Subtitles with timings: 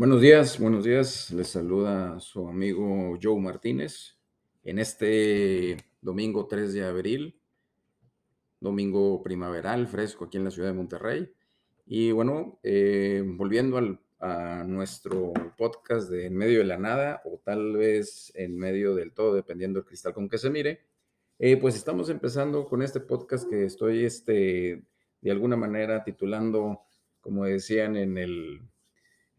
[0.00, 1.30] Buenos días, buenos días.
[1.30, 4.16] Les saluda su amigo Joe Martínez
[4.64, 7.38] en este domingo 3 de abril,
[8.60, 11.30] domingo primaveral, fresco aquí en la ciudad de Monterrey.
[11.84, 17.38] Y bueno, eh, volviendo al, a nuestro podcast de En medio de la nada o
[17.44, 20.80] tal vez en medio del todo, dependiendo del cristal con que se mire,
[21.38, 24.82] eh, pues estamos empezando con este podcast que estoy este,
[25.20, 26.80] de alguna manera titulando,
[27.20, 28.62] como decían en el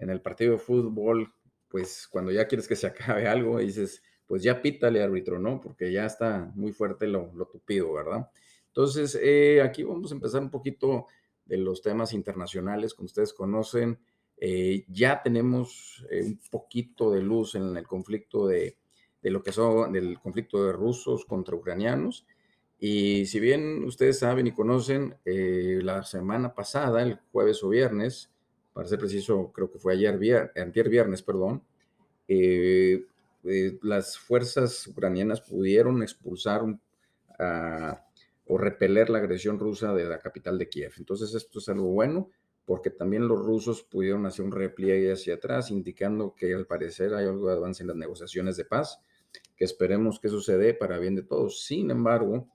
[0.02, 1.34] en el partido de fútbol,
[1.70, 5.62] pues cuando ya quieres que se acabe algo, dices, pues ya pítale árbitro, ¿no?
[5.62, 8.30] Porque ya está muy fuerte lo, lo tupido, ¿verdad?
[8.68, 11.08] Entonces, eh, aquí vamos a empezar un poquito
[11.46, 14.00] de los temas internacionales, como ustedes conocen.
[14.38, 18.78] Eh, ya tenemos eh, un poquito de luz en el conflicto de,
[19.22, 22.26] de, lo que son, del conflicto de rusos contra ucranianos.
[22.80, 28.32] Y si bien ustedes saben y conocen, la semana pasada, el jueves o viernes,
[28.74, 31.64] para ser preciso, creo que fue ayer, viernes, viernes, perdón,
[32.28, 33.06] eh,
[33.44, 36.62] eh, las fuerzas ucranianas pudieron expulsar
[38.46, 40.94] o repeler la agresión rusa de la capital de Kiev.
[40.98, 42.30] Entonces esto es algo bueno
[42.66, 47.26] porque también los rusos pudieron hacer un repliegue hacia atrás, indicando que al parecer hay
[47.26, 49.00] algo de avance en las negociaciones de paz,
[49.58, 51.66] que esperemos que sucede para bien de todos.
[51.66, 52.48] Sin embargo,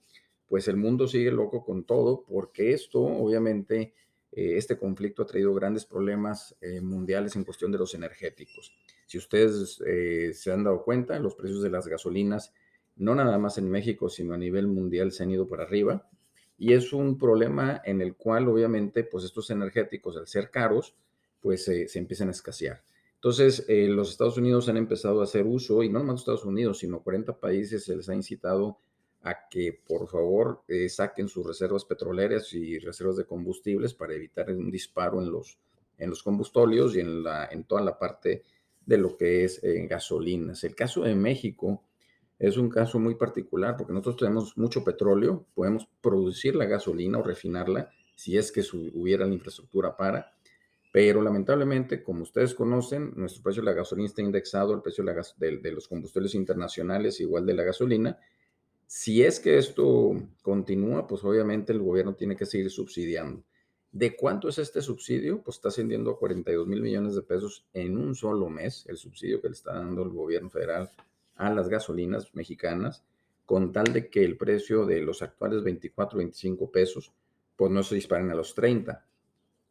[0.48, 3.94] pues el mundo sigue loco con todo, porque esto obviamente
[4.36, 8.76] este conflicto ha traído grandes problemas eh, mundiales en cuestión de los energéticos.
[9.06, 12.52] Si ustedes eh, se han dado cuenta, los precios de las gasolinas,
[12.96, 16.06] no nada más en México, sino a nivel mundial, se han ido para arriba.
[16.58, 20.94] Y es un problema en el cual, obviamente, pues estos energéticos, al ser caros,
[21.40, 22.82] pues se empiezan a escasear.
[23.14, 27.02] Entonces, los Estados Unidos han empezado a hacer uso, y no nomás Estados Unidos, sino
[27.02, 28.78] 40 países se les ha incitado
[29.26, 34.48] a que por favor eh, saquen sus reservas petroleras y reservas de combustibles para evitar
[34.52, 35.58] un disparo en los,
[35.98, 38.44] en los combustorios y en, la, en toda la parte
[38.84, 40.62] de lo que es eh, gasolinas.
[40.62, 41.82] El caso de México
[42.38, 47.24] es un caso muy particular porque nosotros tenemos mucho petróleo, podemos producir la gasolina o
[47.24, 48.62] refinarla si es que
[48.94, 50.34] hubiera la infraestructura para,
[50.92, 55.12] pero lamentablemente, como ustedes conocen, nuestro precio de la gasolina está indexado al precio de,
[55.12, 58.18] la de, de los combustibles internacionales, igual de la gasolina,
[58.86, 63.42] si es que esto continúa, pues obviamente el gobierno tiene que seguir subsidiando.
[63.90, 65.42] ¿De cuánto es este subsidio?
[65.42, 69.40] Pues está ascendiendo a 42 mil millones de pesos en un solo mes, el subsidio
[69.40, 70.90] que le está dando el gobierno federal
[71.36, 73.04] a las gasolinas mexicanas,
[73.44, 77.12] con tal de que el precio de los actuales 24, 25 pesos,
[77.56, 79.04] pues no se disparen a los 30.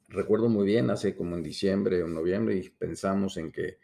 [0.09, 3.77] Recuerdo muy bien, hace como en diciembre o noviembre, y pensamos en que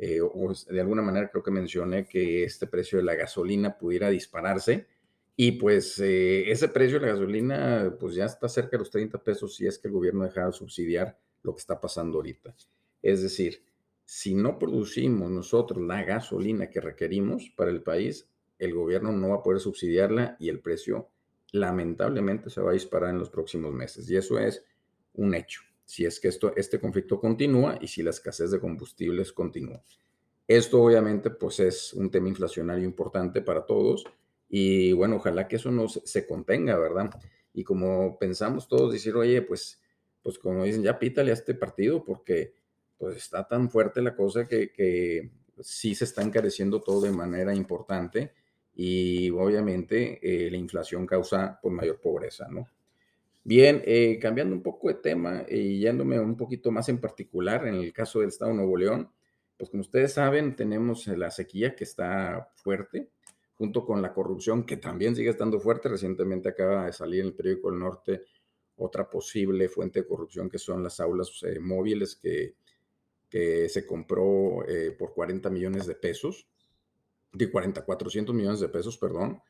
[0.00, 4.08] eh, o de alguna manera creo que mencioné que este precio de la gasolina pudiera
[4.08, 4.86] dispararse
[5.34, 9.22] y pues eh, ese precio de la gasolina pues ya está cerca de los 30
[9.24, 12.54] pesos si es que el gobierno deja de subsidiar lo que está pasando ahorita.
[13.02, 13.64] Es decir,
[14.04, 18.28] si no producimos nosotros la gasolina que requerimos para el país,
[18.60, 21.08] el gobierno no va a poder subsidiarla y el precio
[21.50, 24.08] lamentablemente se va a disparar en los próximos meses.
[24.08, 24.64] Y eso es
[25.14, 29.32] un hecho si es que esto, este conflicto continúa y si la escasez de combustibles
[29.32, 29.82] continúa.
[30.46, 34.04] Esto obviamente pues es un tema inflacionario importante para todos
[34.50, 37.08] y bueno, ojalá que eso no se, contenga, ¿verdad?
[37.54, 39.80] Y como pensamos todos decir, oye, pues,
[40.22, 42.52] pues como dicen, ya pítale a este partido porque
[42.98, 45.30] pues está tan fuerte la cosa que, que
[45.62, 48.34] sí se está encareciendo todo de manera importante
[48.74, 52.68] y obviamente eh, la inflación causa pues mayor pobreza, ¿no?
[53.48, 57.76] Bien, eh, cambiando un poco de tema y yéndome un poquito más en particular en
[57.76, 59.10] el caso del Estado de Nuevo León,
[59.56, 63.08] pues como ustedes saben, tenemos la sequía que está fuerte,
[63.54, 65.88] junto con la corrupción que también sigue estando fuerte.
[65.88, 68.24] Recientemente acaba de salir en el periódico El Norte
[68.76, 72.56] otra posible fuente de corrupción que son las aulas eh, móviles que,
[73.30, 76.46] que se compró eh, por 40 millones de pesos,
[77.32, 79.40] de 40, 400 millones de pesos, perdón,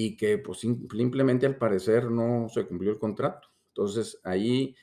[0.00, 3.48] y que pues simplemente al parecer no se cumplió el contrato.
[3.70, 4.76] Entonces ahí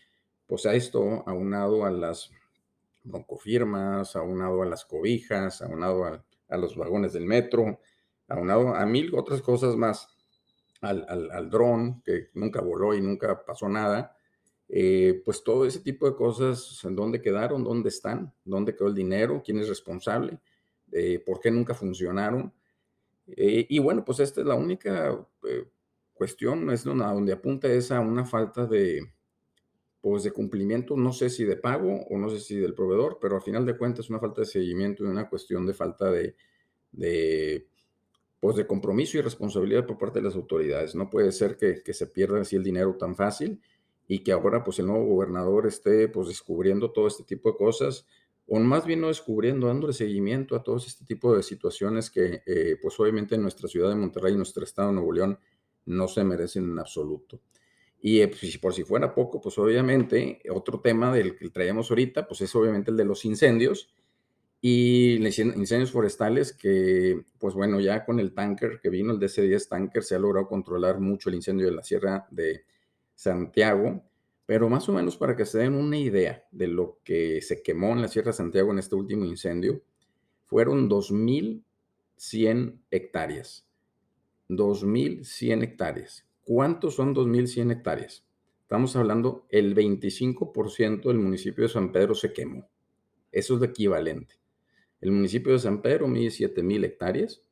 [0.45, 2.31] pues a esto aunado a las
[3.01, 7.79] broncofirmas, aunado a las cobijas, aunado a, a los vagones del metro,
[8.27, 10.09] aunado a mil otras cosas más,
[10.81, 14.17] al, al, dron que nunca voló y nunca pasó nada,
[14.67, 17.63] eh, pues todo ese tipo de cosas, ¿en dónde quedaron?
[17.63, 18.33] ¿Dónde están?
[18.43, 19.41] ¿Dónde quedó el dinero?
[19.45, 20.41] ¿Quién es responsable?
[20.91, 22.53] Eh, ¿Por qué nunca funcionaron?
[23.27, 25.65] Eh, y bueno, pues esta es la única eh,
[26.13, 29.01] cuestión, es donde apunta es a una falta de,
[30.01, 33.35] pues de cumplimiento, no sé si de pago o no sé si del proveedor, pero
[33.35, 36.35] al final de cuentas una falta de seguimiento y una cuestión de falta de,
[36.91, 37.67] de,
[38.39, 40.93] pues de compromiso y responsabilidad por parte de las autoridades.
[40.93, 43.59] No puede ser que, que, se pierda así el dinero tan fácil
[44.07, 48.05] y que ahora pues el nuevo gobernador esté pues descubriendo todo este tipo de cosas
[48.47, 52.77] o más bien no descubriendo, dándole seguimiento a todos este tipo de situaciones que, eh,
[52.81, 55.39] pues obviamente en nuestra ciudad de Monterrey, nuestro estado de Nuevo León,
[55.85, 57.41] no se merecen en absoluto.
[58.01, 62.27] Y eh, pues, por si fuera poco, pues obviamente otro tema del que traemos ahorita,
[62.27, 63.89] pues es obviamente el de los incendios
[64.61, 70.03] y incendios forestales que, pues bueno, ya con el tanker que vino, el DC-10 tanker,
[70.03, 72.65] se ha logrado controlar mucho el incendio de la Sierra de
[73.15, 74.03] Santiago
[74.45, 77.93] pero más o menos para que se den una idea de lo que se quemó
[77.93, 79.81] en la Sierra de Santiago en este último incendio,
[80.45, 83.67] fueron 2.100 hectáreas.
[84.49, 86.25] 2.100 hectáreas.
[86.43, 88.23] ¿Cuántos son 2.100 hectáreas?
[88.61, 92.69] Estamos hablando, el 25% del municipio de San Pedro se quemó.
[93.31, 94.35] Eso es lo equivalente.
[95.01, 97.43] El municipio de San Pedro mide 7.000 hectáreas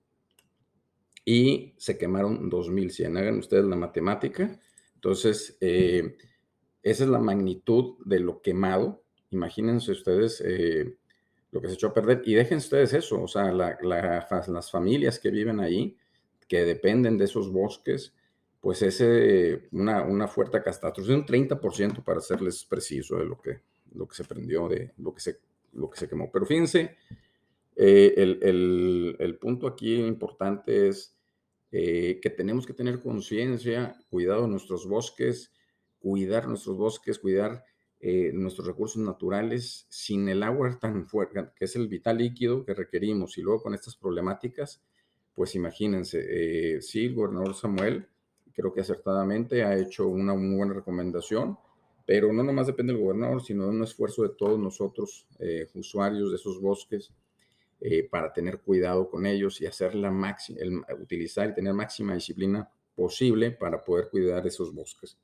[1.26, 3.18] y se quemaron 2.100.
[3.18, 4.60] Hagan ustedes la matemática.
[4.96, 6.18] Entonces, eh,
[6.84, 9.04] esa es la magnitud de lo quemado.
[9.32, 10.96] Imagínense ustedes eh,
[11.52, 12.22] lo que se echó a perder.
[12.26, 15.98] Y dejen ustedes eso, o sea, las familias que viven ahí,
[16.48, 18.14] que dependen de esos bosques,
[18.60, 19.04] pues es
[19.72, 23.60] una, una fuerte catástrofe, un 30% para serles preciso de lo que,
[23.94, 25.40] lo que se prendió, de lo que se,
[25.74, 26.32] lo que se quemó.
[26.32, 26.96] Pero fíjense,
[27.76, 31.16] eh, el, el, punto aquí importante es
[31.72, 35.52] eh, que tenemos que tener conciencia, cuidado de nuestros bosques,
[36.04, 37.64] cuidar nuestros bosques, cuidar
[38.02, 42.74] eh, nuestros recursos naturales sin el agua tan fuerte, que es el vital líquido que
[42.74, 44.84] requerimos, y luego con estas problemáticas,
[45.34, 48.06] pues imagínense, eh, sí, el gobernador Samuel,
[48.54, 51.58] creo que acertadamente ha hecho una muy buena recomendación,
[52.06, 56.32] pero no nomás depende del gobernador, sino de un esfuerzo de todos nosotros, eh, usuarios
[56.32, 57.14] de esos bosques,
[58.10, 60.60] para tener cuidado con ellos y hacer la máxima,
[61.02, 65.18] utilizar y tener máxima disciplina posible para poder cuidar esos bosques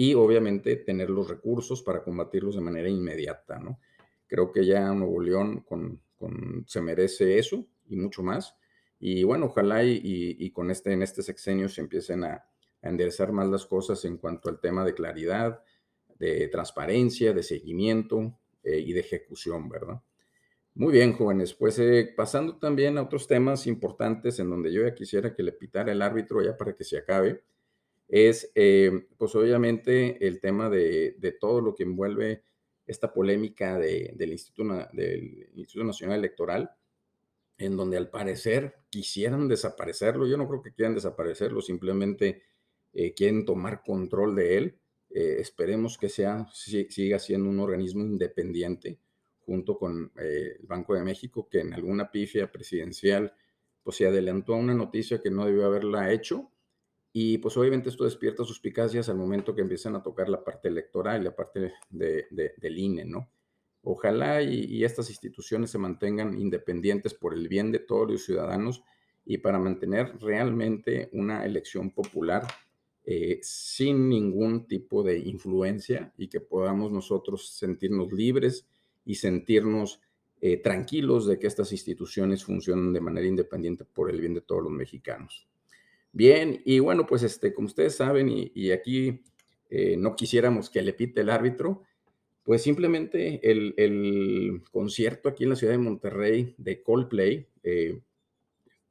[0.00, 3.80] y obviamente tener los recursos para combatirlos de manera inmediata, ¿no?
[4.26, 6.00] Creo que ya Nuevo León con,
[6.66, 8.56] se merece eso y mucho más.
[8.98, 12.46] Y bueno, ojalá y, con este, en este sexenio se empiecen a,
[12.80, 15.62] enderezar más las cosas en cuanto al tema de claridad,
[16.18, 20.00] de transparencia, de seguimiento eh, y de ejecución, ¿verdad?
[20.76, 21.52] Muy bien, jóvenes.
[21.52, 25.52] Pues eh, pasando también a otros temas importantes en donde yo ya quisiera que le
[25.52, 27.42] pitara el árbitro ya para que se acabe
[28.10, 32.42] es, eh, pues obviamente, el tema de, todo lo que envuelve
[32.84, 36.72] esta polémica del, Instituto, del Instituto Nacional Electoral,
[37.56, 40.26] en donde al parecer quisieran desaparecerlo.
[40.26, 42.42] Yo no creo que quieran desaparecerlo, simplemente
[42.92, 44.80] eh, quieren tomar control de él.
[45.10, 48.98] Eh, esperemos que sea, siga siendo un organismo independiente
[49.38, 53.32] junto con el Banco de México, que en alguna pifia presidencial
[53.84, 56.50] pues se adelantó a una noticia que no debió haberla hecho
[57.12, 61.20] y pues obviamente esto despierta suspicacias al momento que empiezan a tocar la parte electoral
[61.20, 63.30] y la parte de, del INE, ¿no?
[63.82, 68.82] Ojalá y, estas instituciones se mantengan independientes por el bien de todos los ciudadanos
[69.24, 72.46] y para mantener realmente una elección popular
[73.04, 78.68] eh, sin ningún tipo de influencia y que podamos nosotros sentirnos libres
[79.04, 80.00] y sentirnos
[80.42, 84.62] eh, tranquilos de que estas instituciones funcionan de manera independiente por el bien de todos
[84.62, 85.49] los mexicanos.
[86.12, 89.22] Bien, y bueno, pues este, como ustedes saben, y, aquí
[89.68, 91.84] eh, no quisiéramos que le pite el árbitro,
[92.42, 98.00] pues simplemente el, concierto aquí en la ciudad de Monterrey de Coldplay, eh,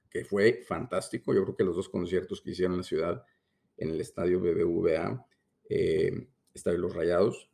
[0.10, 3.26] que fue fantástico, yo creo que los dos conciertos que hicieron en la ciudad,
[3.78, 5.26] en el estadio BBVA,
[5.70, 7.50] eh, Estadio Los Rayados,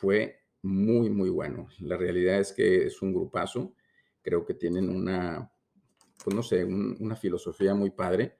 [0.00, 1.68] fue muy, muy bueno.
[1.78, 3.74] La realidad es que es un grupazo,
[4.22, 5.52] creo que tienen una,
[6.24, 8.36] pues no sé, una filosofía muy padre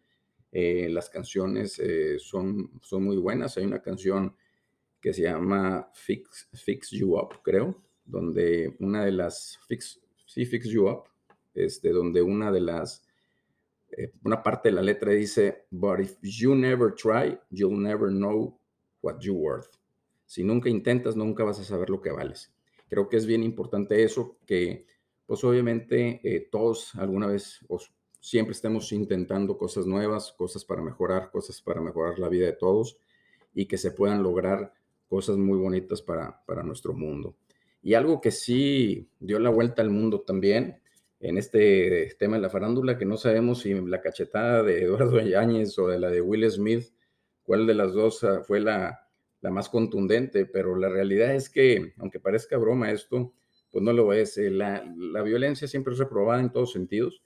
[0.57, 3.57] eh, las canciones eh, son, son muy buenas.
[3.57, 4.37] Hay una canción
[5.01, 10.69] que se llama Fix, Fix You Up, creo, donde una de las, Fix, sí, Fix
[10.69, 11.07] You Up,
[11.55, 13.05] este, donde una de las,
[13.91, 18.57] eh, una parte de la letra dice, But if you never try, you'll never know
[19.01, 19.77] what you're worth.
[20.25, 22.55] Si nunca intentas, nunca vas a saber lo que vales.
[22.89, 24.87] Creo que es bien importante eso, que
[25.27, 27.59] pues obviamente todos alguna vez
[28.25, 32.97] siempre estemos intentando cosas nuevas, cosas para mejorar, cosas para mejorar la vida de todos
[33.53, 34.73] y que se puedan lograr
[35.07, 37.37] cosas muy bonitas para, para nuestro mundo.
[37.83, 40.81] Y algo que sí dio la vuelta al mundo también
[41.21, 45.79] en este tema de la farándula, que no sabemos si la cachetada de Eduardo Yáñez
[45.79, 46.95] o de la de Will Smith,
[47.43, 49.07] cuál de las dos ah, fue la,
[49.43, 53.35] la más contundente, pero la realidad es que, aunque parezca broma esto,
[53.71, 54.39] pues no lo es.
[54.39, 57.21] Eh, la, la violencia siempre es reprobada en todos sentidos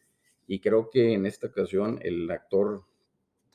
[0.48, 2.82] y creo que en esta ocasión el actor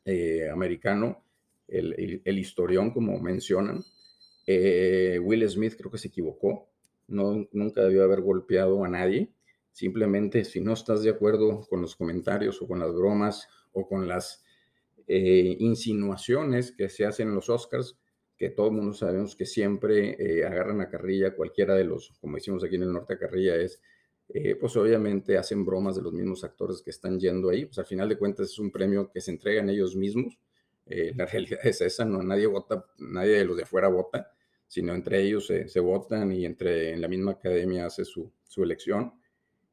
[0.06, 1.26] eh, americano,
[1.68, 3.84] el, el, historión como mencionan,
[4.48, 6.70] eh, Will Smith creo que se equivocó
[7.08, 9.32] no, nunca debió haber golpeado a nadie.
[9.72, 14.08] Simplemente si no estás de acuerdo con los comentarios o con las bromas o con
[14.08, 14.44] las
[15.08, 17.98] eh, insinuaciones que se hacen en los Oscars,
[18.38, 22.36] que todo el mundo sabemos que siempre eh, agarran a carrilla cualquiera de los, como
[22.36, 23.82] decimos aquí en el norte, a carrilla es,
[24.30, 27.86] eh, pues obviamente hacen bromas de los mismos actores que están yendo ahí, pues al
[27.86, 30.40] final de cuentas es un premio que se entregan ellos mismos,
[30.86, 34.32] la realidad es esa, no nadie vota, nadie de los de afuera vota,
[34.68, 39.14] sino entre ellos se, votan y entre en la misma academia hace su, su elección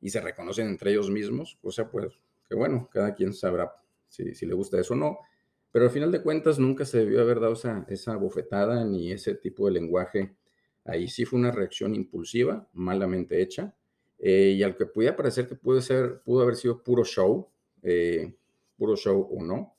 [0.00, 2.12] y se reconocen entre ellos mismos, o sea, pues
[2.50, 3.72] que bueno, cada quien sabrá
[4.08, 5.18] si, le gusta eso o no.
[5.70, 9.36] Pero al final de cuentas nunca se debió haber dado esa, esa bofetada ni ese
[9.36, 10.34] tipo de lenguaje.
[10.84, 13.72] Ahí sí fue una reacción impulsiva, malamente hecha,
[14.22, 17.48] eh, y al que podía parecer que pudo, ser, pudo haber sido puro show,
[17.82, 18.34] eh,
[18.76, 19.74] puro show o no,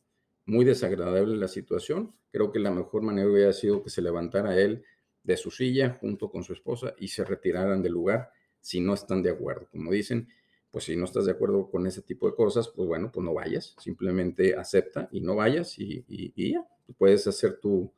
[0.46, 2.14] muy desagradable la situación.
[2.32, 4.84] Creo que la mejor manera hubiera sido que se levantara él
[5.24, 9.22] de su silla junto con su esposa y se retiraran del lugar si no están
[9.22, 9.68] de acuerdo.
[9.72, 10.28] Como dicen,
[10.72, 13.34] pues si no estás de acuerdo con ese tipo de cosas, pues bueno, pues no
[13.36, 16.04] vayas, simplemente acepta y no vayas y,
[16.36, 16.66] ya,
[16.98, 17.92] puedes hacer tu,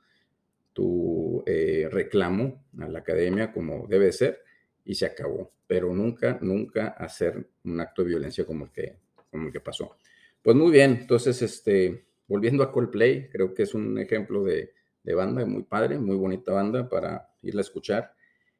[0.73, 4.41] tu eh, reclamo a la academia como debe ser
[4.85, 8.97] y se acabó, pero nunca, nunca hacer un acto de violencia como el que,
[9.31, 9.97] como que pasó.
[10.41, 14.73] Pues muy bien, entonces, este, volviendo a Coldplay, creo que es un ejemplo de,
[15.03, 18.13] de banda muy padre, muy bonita banda para irla a escuchar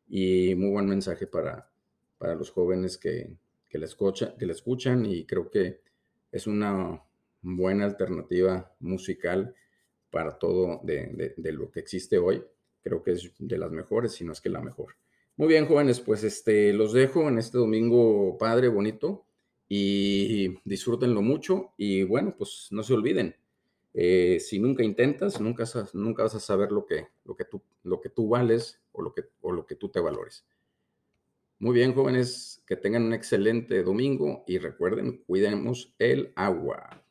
[0.08, 1.70] y muy buen mensaje para,
[2.18, 3.36] para los jóvenes que,
[3.70, 5.82] que la, escucha, que la escuchan y creo que
[6.32, 7.02] es una
[7.42, 9.56] buena alternativa musical
[10.10, 12.44] para todo de, lo que existe hoy.
[12.82, 14.96] Creo que es de las mejores, si no es que la mejor.
[15.36, 19.26] Muy bien, jóvenes, pues este, los dejo en este domingo padre, bonito,
[19.68, 21.74] y disfrútenlo mucho.
[21.76, 23.36] Y bueno, pues no se olviden,
[23.94, 28.00] eh, si nunca intentas, nunca, nunca vas a saber lo que, lo, que tú, lo
[28.02, 30.46] que tú vales o lo que, o lo que tú te valores.
[31.60, 37.03] Muy bien, jóvenes, que tengan un excelente domingo y recuerden, cuidemos el agua.